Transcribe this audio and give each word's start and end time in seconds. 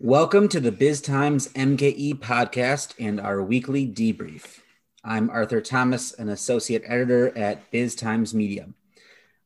Welcome 0.00 0.46
to 0.50 0.60
the 0.60 0.70
Biz 0.70 1.00
Times 1.00 1.48
MKE 1.54 2.20
podcast 2.20 2.94
and 3.00 3.20
our 3.20 3.42
weekly 3.42 3.84
debrief. 3.84 4.60
I'm 5.02 5.28
Arthur 5.28 5.60
Thomas, 5.60 6.12
an 6.12 6.28
associate 6.28 6.84
editor 6.86 7.36
at 7.36 7.68
Biz 7.72 7.96
Times 7.96 8.32
Media. 8.32 8.68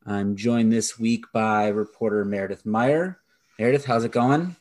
I'm 0.04 0.36
joined 0.36 0.70
this 0.70 0.98
week 0.98 1.24
by 1.32 1.68
reporter 1.68 2.26
Meredith 2.26 2.66
Meyer. 2.66 3.18
Meredith, 3.58 3.86
how's 3.86 4.04
it 4.04 4.12
going? 4.12 4.54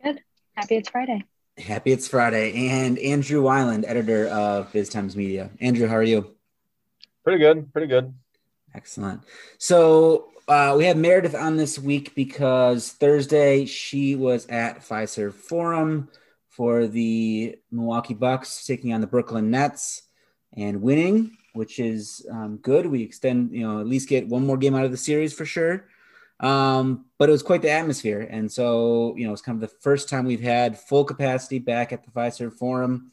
Good. 0.00 0.20
Happy 0.52 0.76
it's 0.76 0.88
Friday. 0.88 1.24
Happy 1.58 1.90
it's 1.90 2.06
Friday. 2.06 2.68
And 2.68 2.96
Andrew 3.00 3.42
Weiland, 3.42 3.82
editor 3.88 4.28
of 4.28 4.72
Biz 4.72 4.90
Times 4.90 5.16
Media. 5.16 5.50
Andrew, 5.60 5.88
how 5.88 5.96
are 5.96 6.04
you? 6.04 6.36
Pretty 7.24 7.40
good. 7.40 7.72
Pretty 7.72 7.88
good. 7.88 8.14
Excellent. 8.72 9.22
So 9.58 10.28
uh, 10.46 10.74
we 10.76 10.84
have 10.84 10.96
Meredith 10.96 11.34
on 11.34 11.56
this 11.56 11.78
week 11.78 12.14
because 12.14 12.92
Thursday 12.92 13.64
she 13.64 14.14
was 14.14 14.46
at 14.46 14.80
Fiserv 14.80 15.34
Forum 15.34 16.08
for 16.50 16.86
the 16.86 17.56
Milwaukee 17.70 18.14
Bucks 18.14 18.66
taking 18.66 18.92
on 18.92 19.00
the 19.00 19.06
Brooklyn 19.06 19.50
Nets 19.50 20.02
and 20.56 20.82
winning, 20.82 21.36
which 21.54 21.78
is 21.78 22.26
um, 22.30 22.58
good. 22.58 22.86
We 22.86 23.02
extend, 23.02 23.52
you 23.52 23.66
know, 23.66 23.80
at 23.80 23.86
least 23.86 24.08
get 24.08 24.28
one 24.28 24.46
more 24.46 24.56
game 24.56 24.74
out 24.74 24.84
of 24.84 24.90
the 24.90 24.96
series 24.96 25.32
for 25.32 25.46
sure. 25.46 25.86
Um, 26.40 27.06
but 27.18 27.28
it 27.28 27.32
was 27.32 27.42
quite 27.42 27.62
the 27.62 27.70
atmosphere, 27.70 28.20
and 28.28 28.50
so 28.50 29.14
you 29.16 29.26
know, 29.26 29.32
it's 29.32 29.40
kind 29.40 29.62
of 29.62 29.70
the 29.70 29.76
first 29.80 30.08
time 30.08 30.26
we've 30.26 30.42
had 30.42 30.78
full 30.78 31.04
capacity 31.04 31.58
back 31.60 31.92
at 31.92 32.04
the 32.04 32.10
Fiserv 32.10 32.58
Forum. 32.58 33.12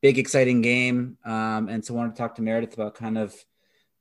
Big 0.00 0.18
exciting 0.18 0.62
game, 0.62 1.18
um, 1.24 1.68
and 1.68 1.84
so 1.84 1.92
I 1.92 1.96
wanted 1.98 2.14
to 2.14 2.18
talk 2.18 2.36
to 2.36 2.42
Meredith 2.42 2.74
about 2.74 2.94
kind 2.94 3.18
of 3.18 3.34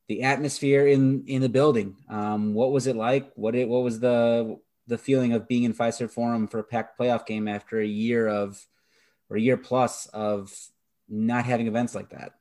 the 0.08 0.23
atmosphere 0.23 0.88
in 0.88 1.26
in 1.27 1.41
the 1.41 1.50
building. 1.50 1.95
Um, 2.09 2.54
what 2.54 2.72
was 2.72 2.88
it 2.88 2.95
like? 2.95 3.32
What 3.36 3.55
it 3.55 3.68
what 3.68 3.84
was 3.84 4.00
the 4.00 4.58
the 4.88 4.98
feeling 4.98 5.34
of 5.34 5.48
being 5.48 5.64
in 5.64 5.73
Fiserv 5.73 6.12
Forum 6.12 6.48
for 6.48 6.59
a 6.59 6.64
packed 6.64 7.00
playoff 7.00 7.26
game 7.26 7.48
after 7.48 7.80
a 7.80 7.86
year 7.86 8.28
of 8.28 8.64
or 9.30 9.38
a 9.38 9.41
year 9.41 9.58
plus 9.58 10.08
of 10.08 10.53
not 11.09 11.45
having 11.45 11.67
events 11.67 11.95
like 11.95 12.09
that? 12.09 12.33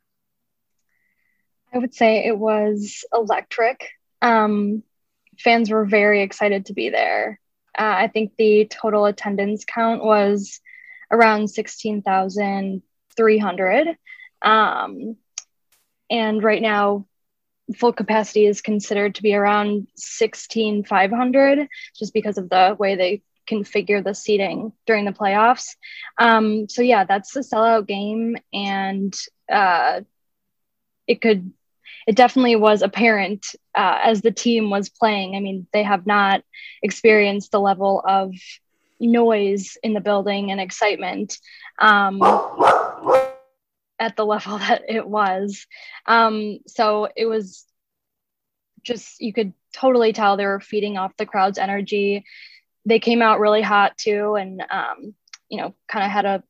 I 1.72 1.78
would 1.78 1.94
say 1.94 2.26
it 2.26 2.36
was 2.38 3.04
electric. 3.12 3.88
Um, 4.22 4.82
fans 5.38 5.70
were 5.70 5.84
very 5.84 6.22
excited 6.22 6.66
to 6.66 6.72
be 6.72 6.90
there. 6.90 7.38
Uh, 7.76 7.94
I 7.98 8.06
think 8.08 8.36
the 8.36 8.66
total 8.66 9.06
attendance 9.06 9.64
count 9.64 10.04
was 10.04 10.60
around 11.10 11.48
16,300. 11.48 13.96
Um, 14.42 15.16
and 16.10 16.42
right 16.42 16.62
now, 16.62 17.06
full 17.76 17.92
capacity 17.92 18.46
is 18.46 18.60
considered 18.60 19.14
to 19.14 19.22
be 19.22 19.34
around 19.34 19.86
16,500 19.96 21.68
just 21.98 22.12
because 22.12 22.38
of 22.38 22.48
the 22.50 22.76
way 22.78 22.96
they 22.96 23.22
configure 23.48 24.02
the 24.02 24.14
seating 24.14 24.72
during 24.86 25.04
the 25.04 25.12
playoffs. 25.12 25.76
Um, 26.18 26.68
so 26.68 26.82
yeah, 26.82 27.04
that's 27.04 27.32
the 27.32 27.40
sellout 27.40 27.86
game, 27.86 28.36
and 28.52 29.14
uh, 29.50 30.00
it 31.06 31.20
could, 31.20 31.52
it 32.06 32.16
definitely 32.16 32.56
was 32.56 32.82
apparent 32.82 33.54
uh, 33.74 33.98
as 34.02 34.22
the 34.22 34.30
team 34.30 34.70
was 34.70 34.88
playing. 34.88 35.36
I 35.36 35.40
mean, 35.40 35.66
they 35.72 35.82
have 35.82 36.06
not 36.06 36.42
experienced 36.82 37.52
the 37.52 37.60
level 37.60 38.02
of 38.06 38.34
noise 39.00 39.76
in 39.82 39.92
the 39.92 40.00
building 40.00 40.50
and 40.50 40.60
excitement. 40.60 41.38
Um, 41.78 42.20
at 43.98 44.16
the 44.16 44.26
level 44.26 44.58
that 44.58 44.82
it 44.88 45.06
was. 45.06 45.66
Um, 46.06 46.58
so 46.66 47.08
it 47.16 47.26
was 47.26 47.64
just, 48.82 49.20
you 49.20 49.32
could 49.32 49.52
totally 49.72 50.12
tell 50.12 50.36
they 50.36 50.46
were 50.46 50.60
feeding 50.60 50.96
off 50.96 51.16
the 51.16 51.26
crowd's 51.26 51.58
energy. 51.58 52.24
They 52.84 52.98
came 52.98 53.22
out 53.22 53.40
really 53.40 53.62
hot 53.62 53.96
too, 53.96 54.34
and, 54.34 54.62
um, 54.70 55.14
you 55.48 55.58
know, 55.58 55.74
kind 55.88 56.04
of 56.04 56.10
had 56.10 56.26
a, 56.26 56.42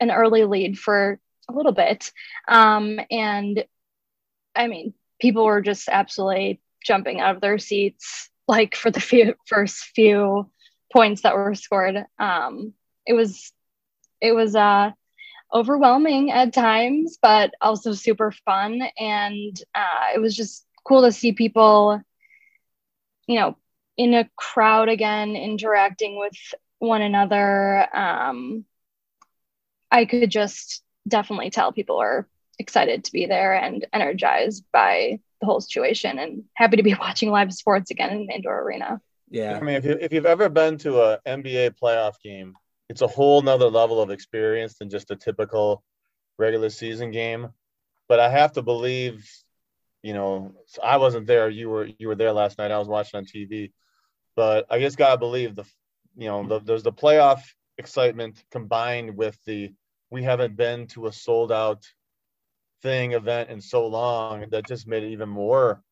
an 0.00 0.10
early 0.10 0.44
lead 0.44 0.78
for 0.78 1.18
a 1.48 1.52
little 1.52 1.72
bit. 1.72 2.12
Um, 2.46 3.00
and 3.10 3.64
I 4.54 4.66
mean, 4.66 4.94
people 5.20 5.44
were 5.44 5.62
just 5.62 5.88
absolutely 5.90 6.60
jumping 6.84 7.20
out 7.20 7.36
of 7.36 7.40
their 7.40 7.58
seats, 7.58 8.30
like 8.48 8.74
for 8.74 8.90
the 8.90 9.00
few, 9.00 9.34
first 9.46 9.78
few 9.94 10.50
points 10.92 11.22
that 11.22 11.34
were 11.34 11.54
scored. 11.54 12.04
Um, 12.18 12.74
it 13.06 13.14
was, 13.14 13.52
it 14.20 14.32
was, 14.32 14.54
uh, 14.54 14.90
overwhelming 15.52 16.30
at 16.30 16.52
times, 16.52 17.18
but 17.20 17.52
also 17.60 17.92
super 17.92 18.30
fun. 18.30 18.82
And 18.98 19.60
uh, 19.74 20.14
it 20.14 20.20
was 20.20 20.36
just 20.36 20.66
cool 20.84 21.02
to 21.02 21.12
see 21.12 21.32
people, 21.32 22.00
you 23.26 23.38
know, 23.38 23.56
in 23.96 24.14
a 24.14 24.28
crowd 24.36 24.88
again, 24.88 25.36
interacting 25.36 26.18
with 26.18 26.36
one 26.78 27.02
another. 27.02 27.96
Um, 27.96 28.64
I 29.90 30.04
could 30.04 30.30
just 30.30 30.82
definitely 31.06 31.50
tell 31.50 31.72
people 31.72 31.98
are 31.98 32.28
excited 32.58 33.04
to 33.04 33.12
be 33.12 33.26
there 33.26 33.54
and 33.54 33.86
energized 33.92 34.64
by 34.72 35.20
the 35.40 35.46
whole 35.46 35.60
situation 35.60 36.18
and 36.18 36.44
happy 36.54 36.76
to 36.76 36.82
be 36.82 36.94
watching 37.00 37.30
live 37.30 37.52
sports 37.52 37.90
again 37.90 38.10
in 38.10 38.22
an 38.22 38.30
indoor 38.30 38.62
arena. 38.62 39.00
Yeah. 39.30 39.56
I 39.56 39.60
mean, 39.60 39.76
if, 39.76 39.84
you, 39.84 39.98
if 40.00 40.12
you've 40.12 40.26
ever 40.26 40.48
been 40.48 40.78
to 40.78 41.00
a 41.00 41.18
NBA 41.26 41.78
playoff 41.80 42.20
game, 42.22 42.54
it's 42.88 43.02
a 43.02 43.06
whole 43.06 43.42
nother 43.42 43.68
level 43.68 44.00
of 44.00 44.10
experience 44.10 44.78
than 44.78 44.90
just 44.90 45.10
a 45.10 45.16
typical 45.16 45.82
regular 46.38 46.70
season 46.70 47.10
game. 47.10 47.48
But 48.08 48.20
I 48.20 48.30
have 48.30 48.52
to 48.52 48.62
believe, 48.62 49.28
you 50.02 50.14
know, 50.14 50.52
I 50.82 50.96
wasn't 50.96 51.26
there. 51.26 51.48
You 51.50 51.68
were 51.68 51.88
you 51.98 52.08
were 52.08 52.14
there 52.14 52.32
last 52.32 52.58
night. 52.58 52.70
I 52.70 52.78
was 52.78 52.88
watching 52.88 53.18
on 53.18 53.26
TV, 53.26 53.72
but 54.34 54.66
I 54.70 54.78
just 54.78 54.96
gotta 54.96 55.18
believe 55.18 55.54
the, 55.54 55.64
you 56.16 56.28
know, 56.28 56.46
the, 56.46 56.60
there's 56.60 56.82
the 56.82 56.92
playoff 56.92 57.42
excitement 57.76 58.42
combined 58.50 59.16
with 59.16 59.38
the 59.44 59.72
we 60.10 60.22
haven't 60.22 60.56
been 60.56 60.86
to 60.88 61.06
a 61.06 61.12
sold 61.12 61.52
out 61.52 61.86
thing 62.82 63.12
event 63.12 63.50
in 63.50 63.60
so 63.60 63.86
long 63.86 64.46
that 64.50 64.66
just 64.66 64.86
made 64.86 65.02
it 65.02 65.12
even 65.12 65.28
more 65.28 65.82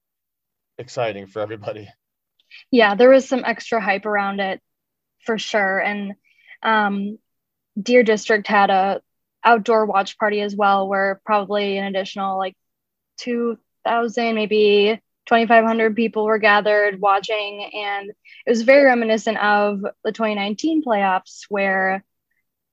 exciting 0.78 1.26
for 1.26 1.40
everybody. 1.40 1.88
Yeah, 2.70 2.94
there 2.94 3.10
was 3.10 3.28
some 3.28 3.44
extra 3.44 3.80
hype 3.80 4.06
around 4.06 4.40
it 4.40 4.60
for 5.24 5.36
sure, 5.36 5.80
and 5.80 6.14
um, 6.62 7.18
Deer 7.80 8.02
District 8.02 8.46
had 8.46 8.70
a 8.70 9.00
outdoor 9.44 9.86
watch 9.86 10.18
party 10.18 10.40
as 10.40 10.56
well, 10.56 10.88
where 10.88 11.20
probably 11.24 11.78
an 11.78 11.84
additional 11.84 12.38
like 12.38 12.56
two 13.18 13.58
thousand, 13.84 14.34
maybe 14.34 15.00
2,500 15.26 15.96
people 15.96 16.24
were 16.24 16.38
gathered 16.38 17.00
watching, 17.00 17.68
and 17.74 18.10
it 18.10 18.50
was 18.50 18.62
very 18.62 18.84
reminiscent 18.84 19.38
of 19.38 19.80
the 20.04 20.12
2019 20.12 20.84
playoffs 20.84 21.42
where 21.48 22.04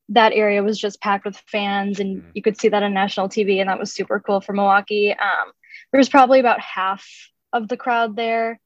that 0.10 0.34
area 0.34 0.62
was 0.62 0.80
just 0.80 1.02
packed 1.02 1.26
with 1.26 1.42
fans 1.48 2.00
and 2.00 2.18
mm-hmm. 2.18 2.30
you 2.34 2.42
could 2.42 2.60
see 2.60 2.70
that 2.70 2.84
on 2.84 2.94
national 2.94 3.30
TV 3.30 3.60
and 3.60 3.70
that 3.70 3.80
was 3.80 3.94
super 3.94 4.20
cool 4.20 4.42
for 4.42 4.54
Milwaukee. 4.54 5.12
Um, 5.12 5.52
there 5.92 5.98
was 5.98 6.10
probably 6.10 6.40
about 6.40 6.60
half 6.60 7.08
of 7.52 7.68
the 7.68 7.78
crowd 7.78 8.16
there 8.16 8.60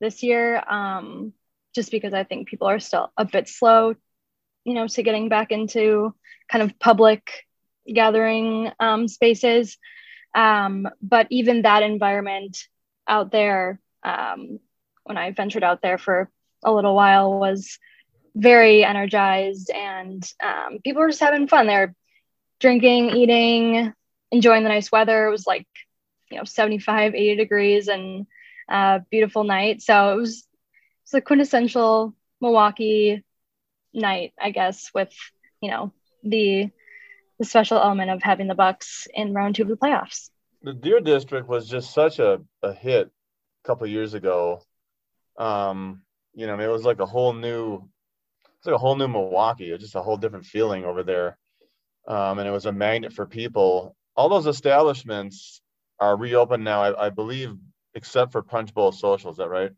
this 0.00 0.22
year 0.22 0.62
um, 0.68 1.32
just 1.74 1.90
because 1.90 2.12
I 2.12 2.24
think 2.24 2.48
people 2.48 2.68
are 2.68 2.80
still 2.80 3.12
a 3.16 3.24
bit 3.24 3.48
slow 3.48 3.94
you 4.64 4.74
know, 4.74 4.86
to 4.86 5.02
getting 5.02 5.28
back 5.28 5.52
into 5.52 6.14
kind 6.50 6.62
of 6.62 6.78
public 6.78 7.46
gathering 7.92 8.70
um, 8.78 9.08
spaces. 9.08 9.78
Um, 10.34 10.88
but 11.02 11.26
even 11.30 11.62
that 11.62 11.82
environment 11.82 12.58
out 13.06 13.32
there, 13.32 13.80
um, 14.02 14.60
when 15.04 15.16
I 15.16 15.32
ventured 15.32 15.64
out 15.64 15.82
there 15.82 15.98
for 15.98 16.30
a 16.62 16.72
little 16.72 16.94
while, 16.94 17.38
was 17.38 17.78
very 18.34 18.84
energized 18.84 19.70
and 19.70 20.22
um, 20.42 20.78
people 20.84 21.02
were 21.02 21.08
just 21.08 21.20
having 21.20 21.48
fun. 21.48 21.66
They're 21.66 21.94
drinking, 22.60 23.10
eating, 23.10 23.92
enjoying 24.30 24.62
the 24.62 24.68
nice 24.68 24.92
weather. 24.92 25.26
It 25.26 25.30
was 25.30 25.46
like, 25.46 25.66
you 26.30 26.38
know, 26.38 26.44
75, 26.44 27.14
80 27.14 27.36
degrees 27.36 27.88
and 27.88 28.26
a 28.70 28.74
uh, 28.74 28.98
beautiful 29.10 29.42
night. 29.42 29.82
So 29.82 30.12
it 30.12 30.16
was, 30.16 30.46
it's 31.02 31.14
a 31.14 31.20
quintessential 31.20 32.14
Milwaukee 32.40 33.24
night, 33.92 34.32
I 34.40 34.50
guess, 34.50 34.90
with 34.94 35.12
you 35.60 35.70
know 35.70 35.92
the 36.22 36.70
the 37.38 37.44
special 37.44 37.78
element 37.78 38.10
of 38.10 38.22
having 38.22 38.48
the 38.48 38.54
Bucks 38.54 39.08
in 39.14 39.32
round 39.32 39.54
two 39.54 39.62
of 39.62 39.68
the 39.68 39.76
playoffs. 39.76 40.30
The 40.62 40.74
Deer 40.74 41.00
District 41.00 41.48
was 41.48 41.68
just 41.68 41.94
such 41.94 42.18
a, 42.18 42.40
a 42.62 42.72
hit 42.72 43.06
a 43.06 43.66
couple 43.66 43.86
years 43.86 44.12
ago. 44.12 44.62
Um, 45.38 46.02
you 46.34 46.46
know, 46.46 46.60
it 46.60 46.66
was 46.66 46.84
like 46.84 47.00
a 47.00 47.06
whole 47.06 47.32
new, 47.32 47.88
it's 48.58 48.66
like 48.66 48.74
a 48.74 48.78
whole 48.78 48.94
new 48.94 49.08
Milwaukee. 49.08 49.70
It 49.70 49.72
was 49.72 49.80
just 49.80 49.94
a 49.94 50.02
whole 50.02 50.18
different 50.18 50.44
feeling 50.44 50.84
over 50.84 51.02
there, 51.02 51.38
um, 52.06 52.38
and 52.38 52.46
it 52.46 52.52
was 52.52 52.66
a 52.66 52.72
magnet 52.72 53.14
for 53.14 53.24
people. 53.26 53.96
All 54.16 54.28
those 54.28 54.46
establishments 54.46 55.62
are 55.98 56.16
reopened 56.16 56.64
now, 56.64 56.82
I, 56.82 57.06
I 57.06 57.10
believe, 57.10 57.56
except 57.94 58.32
for 58.32 58.42
Punch 58.42 58.74
Bowl 58.74 58.92
Social. 58.92 59.30
Is 59.30 59.38
that 59.38 59.48
right? 59.48 59.70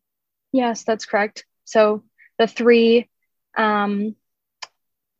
Yes, 0.50 0.82
that's 0.82 1.06
correct. 1.06 1.44
So 1.64 2.02
the 2.38 2.48
three 2.48 3.08
um, 3.56 4.16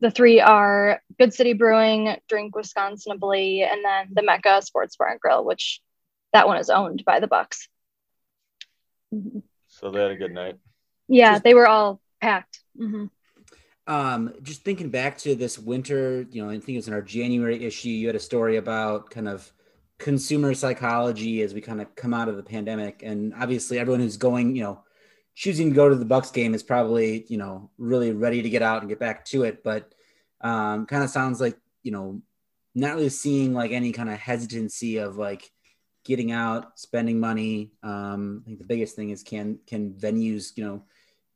the 0.00 0.10
three 0.10 0.40
are 0.40 1.00
Good 1.18 1.32
City 1.32 1.52
Brewing, 1.52 2.16
Drink 2.28 2.56
Wisconsinbly, 2.56 3.62
and 3.62 3.84
then 3.84 4.08
the 4.12 4.22
Mecca 4.22 4.62
Sports 4.62 4.96
Bar 4.96 5.10
and 5.12 5.20
Grill, 5.20 5.44
which 5.44 5.80
that 6.32 6.46
one 6.46 6.58
is 6.58 6.70
owned 6.70 7.04
by 7.04 7.20
the 7.20 7.28
Bucks. 7.28 7.68
So 9.68 9.90
they 9.90 10.00
had 10.00 10.10
a 10.10 10.16
good 10.16 10.32
night. 10.32 10.56
Yeah, 11.08 11.32
Just, 11.32 11.44
they 11.44 11.54
were 11.54 11.68
all 11.68 12.00
packed. 12.20 12.60
Mm-hmm. 12.80 13.06
um, 13.92 14.34
just 14.42 14.62
thinking 14.64 14.88
back 14.88 15.18
to 15.18 15.34
this 15.34 15.58
winter, 15.58 16.26
you 16.30 16.42
know, 16.42 16.48
I 16.48 16.54
think 16.54 16.70
it 16.70 16.76
was 16.76 16.88
in 16.88 16.94
our 16.94 17.02
January 17.02 17.64
issue, 17.64 17.90
you 17.90 18.06
had 18.06 18.16
a 18.16 18.20
story 18.20 18.56
about 18.56 19.10
kind 19.10 19.28
of 19.28 19.52
consumer 19.98 20.54
psychology 20.54 21.42
as 21.42 21.54
we 21.54 21.60
kind 21.60 21.80
of 21.80 21.94
come 21.94 22.14
out 22.14 22.28
of 22.28 22.36
the 22.36 22.42
pandemic. 22.42 23.02
And 23.04 23.34
obviously 23.34 23.78
everyone 23.78 24.00
who's 24.00 24.16
going, 24.16 24.56
you 24.56 24.62
know, 24.62 24.84
choosing 25.34 25.70
to 25.70 25.74
go 25.74 25.88
to 25.88 25.94
the 25.94 26.04
Bucks 26.04 26.30
game 26.30 26.54
is 26.54 26.62
probably, 26.62 27.24
you 27.28 27.38
know, 27.38 27.70
really 27.78 28.12
ready 28.12 28.42
to 28.42 28.50
get 28.50 28.62
out 28.62 28.82
and 28.82 28.88
get 28.88 28.98
back 28.98 29.24
to 29.26 29.44
it. 29.44 29.62
But 29.62 29.94
um, 30.40 30.86
kind 30.86 31.04
of 31.04 31.10
sounds 31.10 31.40
like, 31.40 31.56
you 31.82 31.92
know, 31.92 32.20
not 32.74 32.94
really 32.96 33.08
seeing 33.08 33.52
like 33.54 33.70
any 33.70 33.92
kind 33.92 34.08
of 34.08 34.18
hesitancy 34.18 34.98
of 34.98 35.16
like 35.16 35.50
getting 36.04 36.32
out, 36.32 36.78
spending 36.78 37.20
money. 37.20 37.72
Um, 37.82 38.42
I 38.44 38.46
think 38.46 38.58
the 38.58 38.66
biggest 38.66 38.96
thing 38.96 39.10
is 39.10 39.22
can 39.22 39.58
can 39.66 39.92
venues, 39.92 40.56
you 40.56 40.64
know, 40.64 40.82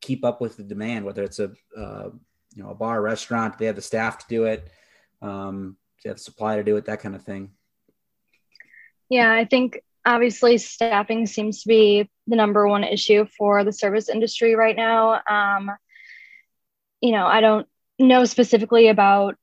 keep 0.01 0.25
up 0.25 0.41
with 0.41 0.57
the 0.57 0.63
demand, 0.63 1.05
whether 1.05 1.23
it's 1.23 1.39
a 1.39 1.53
uh, 1.77 2.11
you 2.55 2.63
know 2.63 2.71
a 2.71 2.75
bar, 2.75 3.01
restaurant, 3.03 3.59
they 3.59 3.67
have 3.67 3.77
the 3.77 3.83
staff 3.83 4.19
to 4.19 4.27
do 4.29 4.45
it, 4.45 4.69
um, 5.23 5.77
they 6.03 6.11
have 6.11 6.21
supply 6.21 6.57
to 6.57 6.65
do 6.65 6.77
it, 6.77 6.87
that 6.87 7.01
kind 7.01 7.15
of 7.15 7.23
thing. 7.23 7.51
Yeah, 9.09 9.33
I 9.33 9.45
think 9.45 9.83
obviously 10.07 10.57
staffing 10.57 11.27
seems 11.27 11.63
to 11.63 11.69
be 11.69 12.09
the 12.27 12.37
number 12.37 12.67
one 12.67 12.85
issue 12.85 13.27
for 13.37 13.65
the 13.65 13.73
service 13.73 14.09
industry 14.09 14.55
right 14.55 14.77
now. 14.77 15.21
Um, 15.29 15.71
you 17.01 17.13
know, 17.13 17.27
I 17.27 17.41
don't 17.41 17.67
know 17.99 18.25
specifically 18.25 18.89
about 18.89 19.37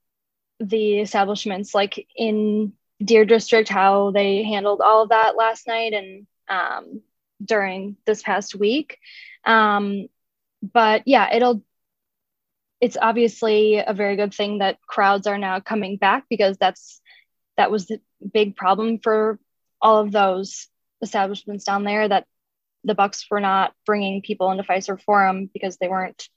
the 0.59 0.99
establishments 0.99 1.75
like 1.75 2.07
in 2.15 2.73
Deer 3.03 3.25
District 3.25 3.67
how 3.67 4.11
they 4.11 4.43
handled 4.43 4.81
all 4.81 5.03
of 5.03 5.09
that 5.09 5.35
last 5.35 5.67
night 5.67 5.93
and 5.93 6.25
um, 6.47 7.01
during 7.43 7.97
this 8.05 8.21
past 8.23 8.55
week. 8.55 8.97
Um, 9.45 10.07
but 10.61 11.03
yeah, 11.05 11.33
it'll 11.33 11.61
it's 12.79 12.97
obviously 13.01 13.77
a 13.77 13.93
very 13.93 14.15
good 14.15 14.33
thing 14.33 14.59
that 14.59 14.77
crowds 14.87 15.27
are 15.27 15.37
now 15.37 15.59
coming 15.59 15.97
back 15.97 16.25
because 16.29 16.57
that's 16.57 17.01
that 17.57 17.71
was 17.71 17.87
the 17.87 17.99
big 18.33 18.55
problem 18.55 18.99
for 18.99 19.39
all 19.83 19.99
of 19.99 20.11
those 20.11 20.67
establishments 21.01 21.65
down 21.65 21.83
there 21.83 22.07
that 22.07 22.25
the 22.83 22.95
bucks 22.95 23.25
were 23.29 23.39
not 23.39 23.73
bringing 23.85 24.21
people 24.21 24.49
into 24.51 24.63
Fiserv 24.63 25.01
Forum 25.01 25.49
because 25.53 25.77
they 25.77 25.87
weren't 25.87 26.27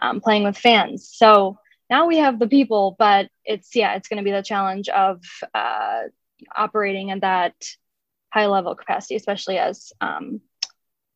um, 0.00 0.20
playing 0.20 0.44
with 0.44 0.56
fans 0.56 1.10
so 1.12 1.58
now 1.90 2.06
we 2.06 2.18
have 2.18 2.38
the 2.38 2.48
people 2.48 2.96
but 2.98 3.28
it's 3.44 3.76
yeah 3.76 3.94
it's 3.94 4.08
going 4.08 4.18
to 4.18 4.24
be 4.24 4.32
the 4.32 4.42
challenge 4.42 4.88
of 4.88 5.20
uh, 5.54 6.04
operating 6.56 7.10
at 7.10 7.20
that 7.20 7.54
high 8.32 8.46
level 8.46 8.74
capacity 8.74 9.16
especially 9.16 9.58
as 9.58 9.92
um, 10.00 10.40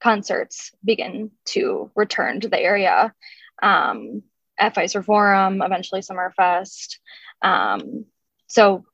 concerts 0.00 0.72
begin 0.84 1.30
to 1.46 1.90
return 1.96 2.40
to 2.40 2.48
the 2.48 2.60
area 2.60 3.14
um, 3.62 4.22
at 4.58 4.74
Fiserv 4.74 5.04
Forum, 5.04 5.62
eventually 5.62 6.00
Summerfest. 6.00 6.98
Um, 7.42 8.06
so 8.46 8.84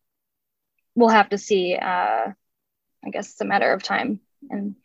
we'll 0.95 1.09
have 1.09 1.31
to 1.31 1.39
see. 1.39 1.77
Uh, 1.77 2.33
I 3.05 3.11
guess 3.11 3.33
it's 3.33 3.41
a 3.41 3.45
matter 3.45 3.73
of 3.73 3.83
time. 3.83 4.21
And 4.51 4.77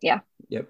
yeah. 0.00 0.20
Yep. 0.48 0.68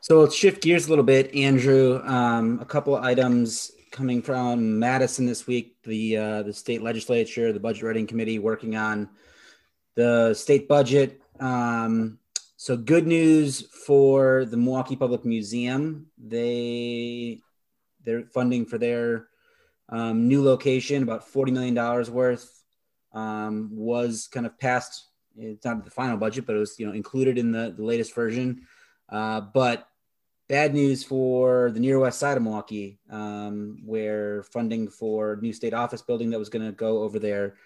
So 0.00 0.20
let's 0.20 0.34
shift 0.34 0.62
gears 0.62 0.86
a 0.86 0.90
little 0.90 1.04
bit, 1.04 1.34
Andrew. 1.34 2.00
Um, 2.04 2.60
a 2.60 2.64
couple 2.64 2.96
of 2.96 3.04
items 3.04 3.72
coming 3.90 4.20
from 4.20 4.78
Madison 4.78 5.24
this 5.24 5.46
week. 5.46 5.76
The 5.84 6.16
uh, 6.16 6.42
the 6.42 6.52
state 6.52 6.82
legislature, 6.82 7.52
the 7.52 7.60
budget 7.60 7.84
writing 7.84 8.06
committee, 8.06 8.38
working 8.38 8.76
on 8.76 9.08
the 9.94 10.34
state 10.34 10.68
budget. 10.68 11.20
Um, 11.40 12.18
so 12.56 12.76
good 12.76 13.06
news 13.06 13.62
for 13.86 14.44
the 14.44 14.56
Milwaukee 14.56 14.96
Public 14.96 15.24
Museum. 15.24 16.06
They 16.18 17.40
their 18.04 18.24
funding 18.26 18.66
for 18.66 18.78
their 18.78 19.28
um, 19.88 20.28
new 20.28 20.42
location, 20.42 21.02
about 21.02 21.30
$40 21.30 21.52
million 21.52 22.12
worth, 22.12 22.62
um, 23.12 23.70
was 23.72 24.28
kind 24.32 24.46
of 24.46 24.58
passed. 24.58 25.08
It's 25.36 25.64
not 25.64 25.84
the 25.84 25.90
final 25.90 26.16
budget, 26.16 26.46
but 26.46 26.56
it 26.56 26.60
was, 26.60 26.78
you 26.78 26.86
know, 26.86 26.92
included 26.92 27.38
in 27.38 27.52
the, 27.52 27.74
the 27.76 27.84
latest 27.84 28.14
version. 28.14 28.66
Uh, 29.08 29.40
but 29.40 29.88
bad 30.48 30.74
news 30.74 31.04
for 31.04 31.70
the 31.70 31.80
near 31.80 31.98
west 31.98 32.18
side 32.18 32.36
of 32.36 32.42
Milwaukee, 32.42 32.98
um, 33.10 33.82
where 33.84 34.42
funding 34.44 34.88
for 34.88 35.38
new 35.40 35.52
state 35.52 35.74
office 35.74 36.02
building 36.02 36.30
that 36.30 36.38
was 36.38 36.48
going 36.48 36.64
to 36.64 36.72
go 36.72 37.02
over 37.02 37.18
there 37.18 37.56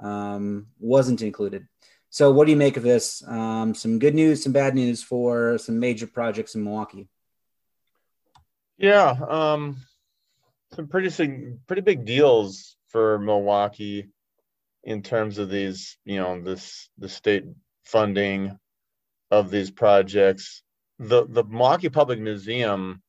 um, 0.00 0.66
wasn't 0.78 1.22
included. 1.22 1.66
So, 2.10 2.32
what 2.32 2.46
do 2.46 2.50
you 2.50 2.56
make 2.56 2.76
of 2.76 2.82
this? 2.82 3.22
Um, 3.26 3.74
some 3.74 3.98
good 3.98 4.14
news, 4.14 4.42
some 4.42 4.52
bad 4.52 4.74
news 4.74 5.02
for 5.02 5.58
some 5.58 5.80
major 5.80 6.06
projects 6.06 6.54
in 6.54 6.64
Milwaukee. 6.64 7.08
Yeah, 8.78 9.14
um, 9.28 9.78
some 10.74 10.86
pretty 10.86 11.10
pretty 11.66 11.82
big 11.82 12.04
deals 12.04 12.76
for 12.88 13.18
Milwaukee 13.18 14.08
in 14.86 15.02
terms 15.02 15.38
of 15.38 15.50
these, 15.50 15.98
you 16.04 16.16
know, 16.16 16.40
this 16.40 16.88
the 16.96 17.08
state 17.08 17.44
funding 17.84 18.56
of 19.30 19.50
these 19.50 19.70
projects. 19.70 20.62
The 20.98 21.26
the 21.26 21.44
Milwaukee 21.44 21.90
Public 21.90 22.20
Museum, 22.20 23.02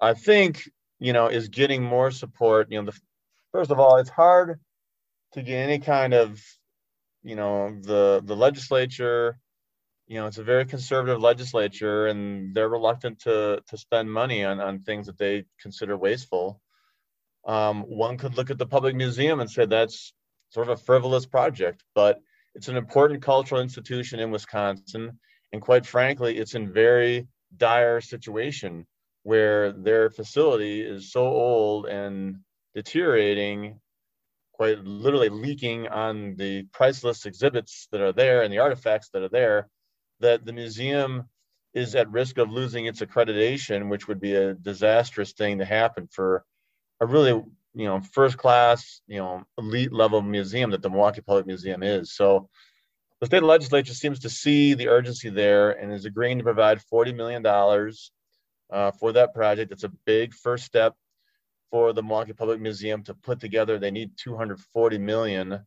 I 0.00 0.14
think, 0.14 0.70
you 1.00 1.12
know, 1.12 1.26
is 1.26 1.48
getting 1.48 1.82
more 1.82 2.10
support. 2.10 2.70
You 2.70 2.80
know, 2.82 2.90
the 2.92 3.00
first 3.50 3.70
of 3.70 3.80
all, 3.80 3.96
it's 3.96 4.10
hard 4.10 4.60
to 5.32 5.42
get 5.42 5.56
any 5.56 5.78
kind 5.78 6.12
of, 6.12 6.40
you 7.22 7.34
know, 7.34 7.76
the 7.80 8.22
the 8.24 8.36
legislature 8.36 9.40
you 10.08 10.18
know 10.18 10.26
it's 10.26 10.38
a 10.38 10.42
very 10.42 10.64
conservative 10.64 11.20
legislature 11.20 12.06
and 12.06 12.54
they're 12.54 12.70
reluctant 12.70 13.20
to 13.20 13.62
to 13.68 13.76
spend 13.76 14.10
money 14.10 14.42
on, 14.42 14.58
on 14.58 14.80
things 14.80 15.06
that 15.06 15.18
they 15.18 15.44
consider 15.60 15.98
wasteful 15.98 16.62
um, 17.46 17.82
one 17.82 18.16
could 18.16 18.34
look 18.34 18.50
at 18.50 18.56
the 18.56 18.66
public 18.66 18.96
museum 18.96 19.40
and 19.40 19.50
say 19.50 19.66
that's 19.66 20.14
sort 20.50 20.68
of 20.68 20.78
a 20.78 20.82
frivolous 20.82 21.26
project 21.26 21.82
but 21.94 22.20
it's 22.54 22.68
an 22.68 22.76
important 22.76 23.22
cultural 23.22 23.60
institution 23.60 24.18
in 24.18 24.30
wisconsin. 24.30 25.18
And 25.52 25.62
quite 25.62 25.86
frankly 25.86 26.38
it's 26.38 26.54
in 26.54 26.72
very 26.72 27.28
dire 27.56 28.00
situation 28.00 28.86
where 29.22 29.72
their 29.72 30.10
facility 30.10 30.80
is 30.80 31.12
so 31.12 31.26
old 31.26 31.86
and 31.86 32.38
deteriorating 32.74 33.80
quite 34.52 34.84
literally 34.84 35.28
leaking 35.28 35.86
on 35.88 36.34
the 36.36 36.64
priceless 36.72 37.26
exhibits 37.26 37.86
that 37.92 38.00
are 38.00 38.12
there 38.12 38.42
and 38.42 38.52
the 38.52 38.58
artifacts 38.58 39.08
that 39.10 39.22
are 39.22 39.28
there 39.28 39.68
that 40.20 40.44
the 40.44 40.52
museum 40.52 41.24
is 41.74 41.94
at 41.94 42.10
risk 42.10 42.38
of 42.38 42.50
losing 42.50 42.86
its 42.86 43.00
accreditation, 43.00 43.88
which 43.88 44.08
would 44.08 44.20
be 44.20 44.34
a 44.34 44.54
disastrous 44.54 45.32
thing 45.32 45.58
to 45.58 45.64
happen 45.64 46.08
for 46.10 46.44
a 47.00 47.06
really, 47.06 47.40
you 47.74 47.86
know, 47.86 48.00
first 48.00 48.36
class, 48.36 49.00
you 49.06 49.18
know, 49.18 49.44
elite 49.56 49.92
level 49.92 50.22
museum 50.22 50.70
that 50.70 50.82
the 50.82 50.90
Milwaukee 50.90 51.20
Public 51.20 51.46
Museum 51.46 51.82
is. 51.82 52.14
So 52.14 52.48
the 53.20 53.26
state 53.26 53.42
legislature 53.42 53.94
seems 53.94 54.20
to 54.20 54.30
see 54.30 54.74
the 54.74 54.88
urgency 54.88 55.28
there 55.28 55.72
and 55.72 55.92
is 55.92 56.04
agreeing 56.04 56.38
to 56.38 56.44
provide 56.44 56.80
$40 56.92 57.14
million 57.14 57.44
uh, 58.70 58.90
for 58.92 59.12
that 59.12 59.34
project. 59.34 59.72
It's 59.72 59.84
a 59.84 59.92
big 60.06 60.34
first 60.34 60.64
step 60.64 60.94
for 61.70 61.92
the 61.92 62.02
Milwaukee 62.02 62.32
Public 62.32 62.60
Museum 62.60 63.02
to 63.04 63.14
put 63.14 63.40
together. 63.40 63.78
They 63.78 63.90
need 63.90 64.12
240 64.16 64.98
million 64.98 65.60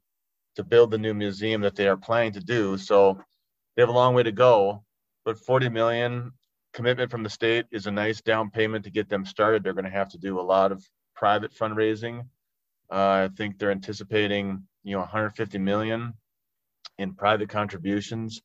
to 0.56 0.64
build 0.64 0.92
the 0.92 0.98
new 0.98 1.14
museum 1.14 1.62
that 1.62 1.76
they 1.76 1.88
are 1.88 1.98
planning 1.98 2.34
to 2.34 2.40
do. 2.40 2.78
So 2.78 3.20
they 3.76 3.82
have 3.82 3.90
a 3.90 3.94
long 3.94 4.14
way 4.16 4.24
to 4.24 4.32
go, 4.32 4.84
but 5.24 5.38
40 5.38 5.70
million 5.70 6.32
commitment 6.74 7.12
from 7.12 7.24
the 7.24 7.30
state 7.30 7.66
is 7.72 7.86
a 7.86 7.92
nice 7.92 8.22
down 8.22 8.50
payment 8.50 8.86
to 8.86 8.92
get 8.92 9.10
them 9.10 9.26
started. 9.26 9.64
They're 9.64 9.74
going 9.74 9.86
to 9.86 9.92
have 9.92 10.10
to 10.10 10.18
do 10.18 10.40
a 10.40 10.42
lot 10.42 10.72
of 10.72 10.84
private 11.22 11.54
fundraising. 11.54 12.26
Uh, 12.92 13.28
I 13.28 13.30
think 13.38 13.58
they're 13.58 13.72
anticipating, 13.72 14.64
you 14.84 14.94
know, 14.94 15.00
150 15.00 15.58
million 15.60 16.14
in 16.98 17.14
private 17.14 17.48
contributions, 17.48 18.42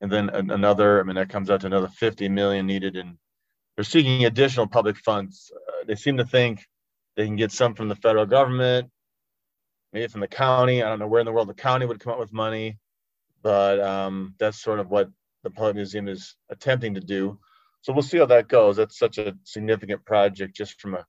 and 0.00 0.10
then 0.10 0.30
another. 0.30 0.98
I 0.98 1.04
mean, 1.04 1.16
that 1.16 1.28
comes 1.28 1.50
out 1.50 1.60
to 1.60 1.68
another 1.68 1.88
50 1.88 2.28
million 2.28 2.66
needed, 2.66 2.96
and 2.96 3.16
they're 3.76 3.84
seeking 3.84 4.24
additional 4.24 4.66
public 4.66 4.96
funds. 4.96 5.52
Uh, 5.54 5.84
they 5.86 5.94
seem 5.94 6.16
to 6.16 6.24
think 6.24 6.66
they 7.16 7.26
can 7.26 7.36
get 7.36 7.52
some 7.52 7.74
from 7.76 7.88
the 7.88 7.94
federal 7.94 8.26
government, 8.26 8.90
maybe 9.92 10.08
from 10.08 10.22
the 10.22 10.26
county. 10.26 10.82
I 10.82 10.88
don't 10.88 10.98
know 10.98 11.06
where 11.06 11.20
in 11.20 11.26
the 11.26 11.32
world 11.32 11.48
the 11.48 11.54
county 11.54 11.86
would 11.86 12.00
come 12.00 12.14
up 12.14 12.18
with 12.18 12.32
money 12.32 12.78
but 13.44 13.78
um, 13.78 14.34
that's 14.38 14.60
sort 14.60 14.80
of 14.80 14.90
what 14.90 15.10
the 15.44 15.50
Public 15.50 15.76
Museum 15.76 16.08
is 16.08 16.34
attempting 16.50 16.94
to 16.94 17.00
do. 17.00 17.38
So 17.82 17.92
we'll 17.92 18.02
see 18.02 18.18
how 18.18 18.26
that 18.26 18.48
goes. 18.48 18.76
That's 18.76 18.98
such 18.98 19.18
a 19.18 19.36
significant 19.44 20.04
project 20.06 20.56
just 20.56 20.80
from 20.80 20.94
a 20.94 21.04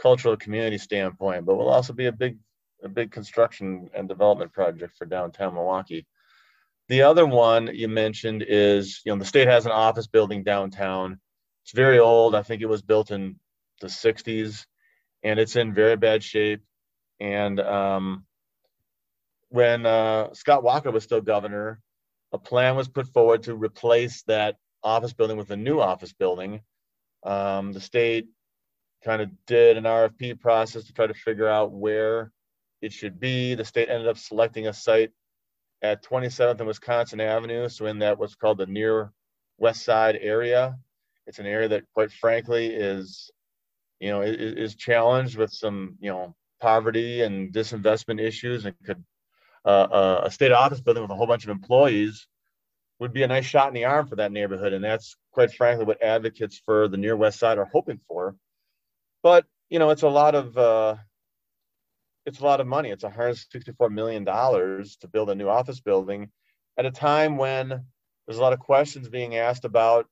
cultural 0.00 0.36
community 0.36 0.78
standpoint, 0.78 1.44
but 1.44 1.56
will 1.56 1.68
also 1.68 1.92
be 1.92 2.06
a 2.06 2.12
big, 2.12 2.38
a 2.82 2.88
big 2.88 3.10
construction 3.10 3.90
and 3.94 4.08
development 4.08 4.52
project 4.52 4.96
for 4.96 5.04
downtown 5.04 5.54
Milwaukee. 5.54 6.06
The 6.88 7.02
other 7.02 7.26
one 7.26 7.74
you 7.74 7.88
mentioned 7.88 8.44
is, 8.46 9.02
you 9.04 9.12
know, 9.12 9.18
the 9.18 9.24
state 9.24 9.48
has 9.48 9.66
an 9.66 9.72
office 9.72 10.06
building 10.06 10.42
downtown. 10.42 11.20
It's 11.64 11.72
very 11.72 11.98
old. 11.98 12.34
I 12.34 12.42
think 12.42 12.62
it 12.62 12.68
was 12.68 12.80
built 12.80 13.10
in 13.10 13.36
the 13.80 13.88
60s 13.88 14.64
and 15.22 15.38
it's 15.38 15.56
in 15.56 15.74
very 15.74 15.96
bad 15.96 16.22
shape. 16.22 16.62
And 17.20 17.60
um, 17.60 18.24
when 19.50 19.84
uh, 19.84 20.32
Scott 20.34 20.62
Walker 20.62 20.90
was 20.90 21.04
still 21.04 21.20
governor, 21.20 21.80
a 22.32 22.38
plan 22.38 22.76
was 22.76 22.88
put 22.88 23.06
forward 23.08 23.44
to 23.44 23.54
replace 23.54 24.22
that 24.22 24.56
office 24.82 25.12
building 25.12 25.36
with 25.36 25.50
a 25.50 25.56
new 25.56 25.80
office 25.80 26.12
building. 26.12 26.60
Um, 27.24 27.72
the 27.72 27.80
state 27.80 28.28
kind 29.04 29.22
of 29.22 29.30
did 29.46 29.76
an 29.76 29.84
RFP 29.84 30.40
process 30.40 30.84
to 30.84 30.92
try 30.92 31.06
to 31.06 31.14
figure 31.14 31.48
out 31.48 31.72
where 31.72 32.32
it 32.82 32.92
should 32.92 33.20
be. 33.20 33.54
The 33.54 33.64
state 33.64 33.88
ended 33.88 34.08
up 34.08 34.18
selecting 34.18 34.66
a 34.66 34.72
site 34.72 35.12
at 35.82 36.04
27th 36.04 36.58
and 36.58 36.66
Wisconsin 36.66 37.20
Avenue, 37.20 37.68
so 37.68 37.86
in 37.86 38.00
that 38.00 38.18
what's 38.18 38.34
called 38.34 38.58
the 38.58 38.66
near 38.66 39.12
west 39.58 39.84
side 39.84 40.18
area. 40.20 40.78
It's 41.26 41.38
an 41.38 41.46
area 41.46 41.68
that, 41.68 41.84
quite 41.94 42.10
frankly, 42.10 42.68
is 42.68 43.30
you 44.00 44.10
know 44.10 44.22
is, 44.22 44.54
is 44.54 44.74
challenged 44.74 45.36
with 45.36 45.52
some 45.52 45.96
you 46.00 46.10
know 46.10 46.34
poverty 46.60 47.22
and 47.22 47.52
disinvestment 47.52 48.20
issues, 48.20 48.64
and 48.64 48.74
could 48.84 49.04
uh, 49.64 49.68
uh, 49.68 50.20
a 50.24 50.30
state 50.30 50.52
office 50.52 50.80
building 50.80 51.02
with 51.02 51.10
a 51.10 51.14
whole 51.14 51.26
bunch 51.26 51.44
of 51.44 51.50
employees 51.50 52.26
would 52.98 53.12
be 53.12 53.22
a 53.22 53.28
nice 53.28 53.44
shot 53.44 53.68
in 53.68 53.74
the 53.74 53.84
arm 53.84 54.06
for 54.06 54.16
that 54.16 54.32
neighborhood, 54.32 54.72
and 54.72 54.82
that's 54.82 55.16
quite 55.32 55.52
frankly 55.52 55.84
what 55.84 56.02
advocates 56.02 56.60
for 56.64 56.88
the 56.88 56.96
near 56.96 57.16
west 57.16 57.38
side 57.38 57.58
are 57.58 57.68
hoping 57.72 58.00
for. 58.08 58.34
But 59.22 59.46
you 59.70 59.78
know, 59.78 59.90
it's 59.90 60.02
a 60.02 60.08
lot 60.08 60.34
of 60.34 60.56
uh, 60.56 60.96
it's 62.26 62.40
a 62.40 62.44
lot 62.44 62.60
of 62.60 62.66
money. 62.66 62.90
It's 62.90 63.02
164 63.04 63.90
million 63.90 64.24
dollars 64.24 64.96
to 64.98 65.08
build 65.08 65.30
a 65.30 65.34
new 65.34 65.48
office 65.48 65.80
building 65.80 66.30
at 66.76 66.86
a 66.86 66.90
time 66.90 67.36
when 67.36 67.68
there's 68.26 68.38
a 68.38 68.42
lot 68.42 68.52
of 68.52 68.58
questions 68.60 69.08
being 69.08 69.36
asked 69.36 69.64
about 69.64 70.06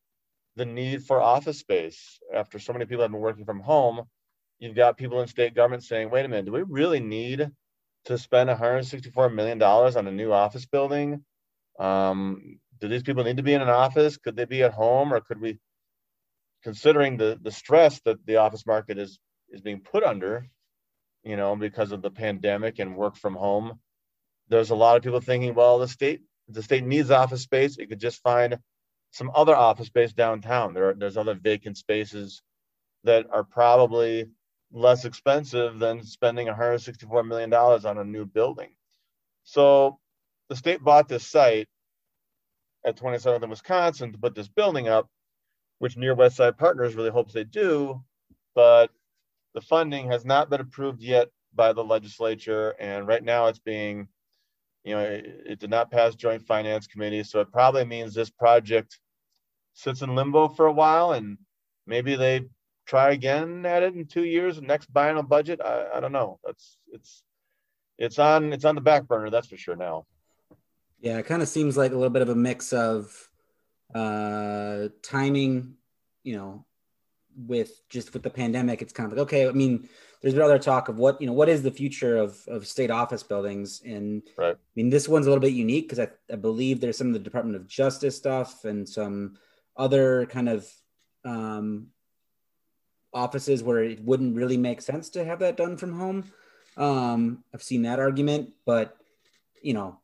the 0.56 0.64
need 0.64 1.04
for 1.04 1.20
office 1.20 1.58
space. 1.58 2.18
After 2.34 2.58
so 2.58 2.72
many 2.72 2.86
people 2.86 3.02
have 3.02 3.10
been 3.12 3.20
working 3.20 3.44
from 3.44 3.60
home, 3.60 4.02
you've 4.58 4.74
got 4.74 4.96
people 4.96 5.20
in 5.20 5.28
state 5.28 5.54
government 5.54 5.84
saying, 5.84 6.10
"Wait 6.10 6.24
a 6.24 6.28
minute, 6.28 6.46
do 6.46 6.52
we 6.52 6.62
really 6.62 7.00
need 7.00 7.50
to 8.06 8.18
spend 8.18 8.48
164 8.48 9.28
million 9.30 9.58
dollars 9.58 9.96
on 9.96 10.06
a 10.06 10.12
new 10.12 10.32
office 10.32 10.66
building? 10.66 11.24
Um, 11.78 12.58
do 12.80 12.88
these 12.88 13.02
people 13.02 13.24
need 13.24 13.36
to 13.36 13.42
be 13.42 13.54
in 13.54 13.62
an 13.62 13.68
office? 13.68 14.16
Could 14.16 14.36
they 14.36 14.46
be 14.46 14.62
at 14.62 14.72
home, 14.72 15.12
or 15.12 15.20
could 15.20 15.40
we?" 15.40 15.58
Considering 16.66 17.16
the 17.16 17.38
the 17.40 17.52
stress 17.52 18.00
that 18.00 18.18
the 18.26 18.38
office 18.38 18.66
market 18.66 18.98
is 18.98 19.20
is 19.50 19.60
being 19.60 19.80
put 19.80 20.02
under, 20.02 20.48
you 21.22 21.36
know, 21.36 21.54
because 21.54 21.92
of 21.92 22.02
the 22.02 22.10
pandemic 22.10 22.80
and 22.80 22.96
work 22.96 23.14
from 23.14 23.36
home, 23.36 23.78
there's 24.48 24.70
a 24.70 24.74
lot 24.74 24.96
of 24.96 25.04
people 25.04 25.20
thinking, 25.20 25.54
well, 25.54 25.78
the 25.78 25.86
state 25.86 26.22
the 26.48 26.64
state 26.64 26.84
needs 26.84 27.12
office 27.12 27.42
space. 27.42 27.78
It 27.78 27.86
could 27.88 28.00
just 28.00 28.20
find 28.20 28.58
some 29.12 29.30
other 29.32 29.54
office 29.54 29.86
space 29.86 30.12
downtown. 30.12 30.74
There 30.74 30.88
are, 30.88 30.94
there's 30.94 31.16
other 31.16 31.34
vacant 31.34 31.76
spaces 31.76 32.42
that 33.04 33.26
are 33.30 33.44
probably 33.44 34.28
less 34.72 35.04
expensive 35.04 35.78
than 35.78 36.02
spending 36.02 36.46
164 36.48 37.22
million 37.22 37.48
dollars 37.48 37.84
on 37.84 37.98
a 37.98 38.04
new 38.04 38.26
building. 38.26 38.70
So 39.44 40.00
the 40.48 40.56
state 40.56 40.82
bought 40.82 41.06
this 41.06 41.28
site 41.28 41.68
at 42.84 42.96
27th 42.96 43.44
in 43.44 43.50
Wisconsin 43.50 44.10
to 44.12 44.18
put 44.18 44.34
this 44.34 44.48
building 44.48 44.88
up 44.88 45.08
which 45.78 45.96
Near 45.96 46.14
West 46.14 46.36
Side 46.36 46.56
Partners 46.56 46.94
really 46.94 47.10
hopes 47.10 47.32
they 47.32 47.44
do, 47.44 48.02
but 48.54 48.90
the 49.54 49.60
funding 49.60 50.10
has 50.10 50.24
not 50.24 50.50
been 50.50 50.60
approved 50.60 51.02
yet 51.02 51.28
by 51.54 51.72
the 51.72 51.84
legislature, 51.84 52.74
and 52.78 53.06
right 53.06 53.24
now 53.24 53.46
it's 53.46 53.58
being, 53.58 54.08
you 54.84 54.94
know, 54.94 55.00
it, 55.00 55.42
it 55.46 55.58
did 55.58 55.70
not 55.70 55.90
pass 55.90 56.14
joint 56.14 56.42
finance 56.42 56.86
committee, 56.86 57.22
so 57.22 57.40
it 57.40 57.52
probably 57.52 57.84
means 57.84 58.14
this 58.14 58.30
project 58.30 58.98
sits 59.72 60.02
in 60.02 60.14
limbo 60.14 60.48
for 60.48 60.66
a 60.66 60.72
while, 60.72 61.12
and 61.12 61.38
maybe 61.86 62.16
they 62.16 62.42
try 62.86 63.10
again 63.10 63.66
at 63.66 63.82
it 63.82 63.94
in 63.94 64.06
two 64.06 64.24
years, 64.24 64.60
next 64.60 64.92
biennial 64.92 65.22
budget. 65.22 65.60
I, 65.62 65.86
I 65.94 66.00
don't 66.00 66.12
know. 66.12 66.38
That's 66.44 66.78
it's 66.92 67.22
it's 67.98 68.18
on 68.18 68.52
it's 68.52 68.64
on 68.64 68.74
the 68.74 68.80
back 68.80 69.06
burner, 69.06 69.30
that's 69.30 69.48
for 69.48 69.56
sure 69.56 69.76
now. 69.76 70.06
Yeah, 71.00 71.18
it 71.18 71.26
kind 71.26 71.42
of 71.42 71.48
seems 71.48 71.76
like 71.76 71.92
a 71.92 71.94
little 71.94 72.10
bit 72.10 72.22
of 72.22 72.28
a 72.28 72.34
mix 72.34 72.72
of 72.72 73.28
uh, 73.94 74.88
timing, 75.02 75.74
you 76.22 76.36
know, 76.36 76.64
with 77.36 77.82
just 77.88 78.12
with 78.12 78.22
the 78.22 78.30
pandemic, 78.30 78.82
it's 78.82 78.92
kind 78.92 79.10
of 79.10 79.16
like, 79.16 79.26
okay, 79.26 79.48
I 79.48 79.52
mean, 79.52 79.88
there's 80.20 80.34
been 80.34 80.42
other 80.42 80.58
talk 80.58 80.88
of 80.88 80.96
what, 80.96 81.20
you 81.20 81.26
know, 81.26 81.32
what 81.32 81.48
is 81.48 81.62
the 81.62 81.70
future 81.70 82.16
of, 82.16 82.38
of 82.48 82.66
state 82.66 82.90
office 82.90 83.22
buildings? 83.22 83.82
And 83.84 84.22
right. 84.36 84.56
I 84.56 84.70
mean, 84.74 84.90
this 84.90 85.08
one's 85.08 85.26
a 85.26 85.30
little 85.30 85.42
bit 85.42 85.52
unique 85.52 85.88
because 85.88 86.00
I, 86.00 86.08
I 86.32 86.36
believe 86.36 86.80
there's 86.80 86.96
some 86.96 87.08
of 87.08 87.12
the 87.12 87.18
Department 87.18 87.56
of 87.56 87.66
Justice 87.66 88.16
stuff 88.16 88.64
and 88.64 88.88
some 88.88 89.36
other 89.76 90.26
kind 90.26 90.48
of 90.48 90.68
um, 91.24 91.88
offices 93.12 93.62
where 93.62 93.84
it 93.84 94.02
wouldn't 94.02 94.36
really 94.36 94.56
make 94.56 94.80
sense 94.80 95.10
to 95.10 95.24
have 95.24 95.40
that 95.40 95.56
done 95.56 95.76
from 95.76 95.98
home. 95.98 96.32
Um, 96.76 97.44
I've 97.54 97.62
seen 97.62 97.82
that 97.82 97.98
argument, 97.98 98.52
but 98.64 98.96
you 99.62 99.74
know, 99.74 99.98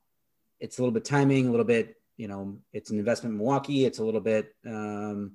it's 0.61 0.79
a 0.79 0.83
little 0.83 0.93
bit 0.93 1.05
timing, 1.05 1.47
a 1.47 1.51
little 1.51 1.67
bit 1.67 1.97
you 2.23 2.29
know, 2.29 2.57
it's 2.73 2.91
an 2.91 3.01
investment 3.01 3.33
in 3.33 3.39
Milwaukee. 3.39 3.85
It's 3.85 3.99
a 3.99 4.05
little 4.05 4.21
bit 4.21 4.55
um, 4.65 5.33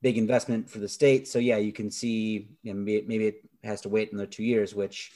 big 0.00 0.16
investment 0.16 0.70
for 0.70 0.78
the 0.78 0.88
state. 0.88 1.28
So 1.28 1.38
yeah, 1.38 1.58
you 1.58 1.74
can 1.74 1.90
see 1.90 2.48
you 2.62 2.72
know, 2.72 2.80
maybe, 2.80 3.06
maybe 3.06 3.26
it 3.26 3.42
has 3.62 3.82
to 3.82 3.90
wait 3.90 4.10
another 4.10 4.26
two 4.26 4.42
years, 4.42 4.74
which 4.74 5.12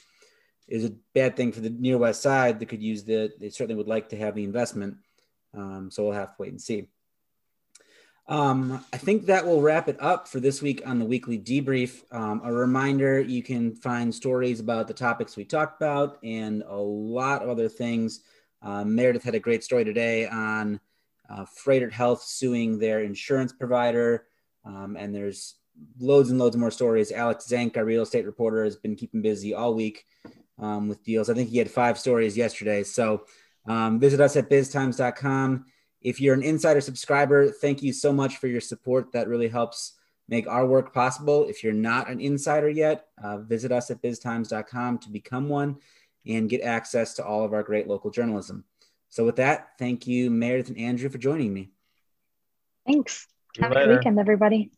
is 0.67 0.85
a 0.85 0.93
bad 1.15 1.35
thing 1.35 1.51
for 1.51 1.61
the 1.61 1.71
near 1.71 1.97
west 1.97 2.21
side 2.21 2.59
that 2.59 2.67
could 2.67 2.83
use 2.83 3.03
the. 3.03 3.31
They 3.39 3.49
certainly 3.49 3.77
would 3.77 3.87
like 3.87 4.09
to 4.09 4.17
have 4.17 4.35
the 4.35 4.43
investment. 4.43 4.97
Um, 5.57 5.89
so 5.89 6.03
we'll 6.03 6.13
have 6.13 6.35
to 6.35 6.35
wait 6.37 6.51
and 6.51 6.61
see. 6.61 6.87
Um, 8.27 8.85
I 8.93 8.97
think 8.97 9.25
that 9.25 9.43
will 9.43 9.59
wrap 9.59 9.89
it 9.89 9.97
up 9.99 10.27
for 10.27 10.39
this 10.39 10.61
week 10.61 10.83
on 10.85 10.99
the 10.99 11.05
weekly 11.05 11.39
debrief. 11.39 12.03
Um, 12.11 12.41
a 12.45 12.53
reminder 12.53 13.19
you 13.19 13.41
can 13.41 13.73
find 13.73 14.13
stories 14.13 14.59
about 14.59 14.87
the 14.87 14.93
topics 14.93 15.35
we 15.35 15.45
talked 15.45 15.81
about 15.81 16.19
and 16.23 16.61
a 16.67 16.77
lot 16.77 17.41
of 17.41 17.49
other 17.49 17.67
things. 17.67 18.21
Uh, 18.61 18.83
Meredith 18.85 19.23
had 19.23 19.33
a 19.33 19.39
great 19.39 19.63
story 19.63 19.83
today 19.83 20.27
on 20.27 20.79
uh, 21.31 21.45
Froedtert 21.45 21.91
Health 21.91 22.23
suing 22.23 22.77
their 22.77 23.01
insurance 23.01 23.53
provider. 23.53 24.25
Um, 24.65 24.97
and 24.99 25.15
there's 25.15 25.55
loads 25.99 26.29
and 26.29 26.39
loads 26.39 26.57
more 26.57 26.71
stories. 26.71 27.11
Alex 27.11 27.47
Zank, 27.47 27.77
our 27.77 27.85
real 27.85 28.03
estate 28.03 28.25
reporter, 28.25 28.63
has 28.63 28.75
been 28.75 28.95
keeping 28.95 29.21
busy 29.21 29.53
all 29.53 29.73
week 29.73 30.05
um, 30.59 30.87
with 30.87 31.03
deals. 31.03 31.29
I 31.29 31.33
think 31.33 31.49
he 31.49 31.57
had 31.57 31.71
five 31.71 31.97
stories 31.97 32.37
yesterday. 32.37 32.83
So 32.83 33.25
um, 33.65 33.99
visit 33.99 34.19
us 34.19 34.35
at 34.35 34.49
biztimes.com. 34.49 35.65
If 36.01 36.19
you're 36.19 36.33
an 36.33 36.43
insider 36.43 36.81
subscriber, 36.81 37.51
thank 37.51 37.81
you 37.81 37.93
so 37.93 38.11
much 38.11 38.37
for 38.37 38.47
your 38.47 38.61
support. 38.61 39.11
That 39.13 39.27
really 39.27 39.47
helps 39.47 39.93
make 40.27 40.47
our 40.47 40.65
work 40.65 40.93
possible. 40.93 41.45
If 41.47 41.63
you're 41.63 41.73
not 41.73 42.09
an 42.09 42.19
insider 42.19 42.69
yet, 42.69 43.05
uh, 43.23 43.37
visit 43.39 43.71
us 43.71 43.91
at 43.91 44.01
biztimes.com 44.01 44.99
to 44.99 45.09
become 45.09 45.49
one 45.49 45.77
and 46.25 46.49
get 46.49 46.61
access 46.61 47.13
to 47.15 47.25
all 47.25 47.43
of 47.43 47.53
our 47.53 47.63
great 47.63 47.87
local 47.87 48.11
journalism. 48.11 48.63
So 49.11 49.25
with 49.25 49.35
that, 49.35 49.71
thank 49.77 50.07
you, 50.07 50.31
Meredith 50.31 50.69
and 50.69 50.77
Andrew, 50.77 51.09
for 51.09 51.17
joining 51.17 51.53
me. 51.53 51.69
Thanks. 52.87 53.27
Have 53.59 53.71
a 53.71 53.75
good 53.75 53.97
weekend, 53.97 54.17
everybody. 54.17 54.71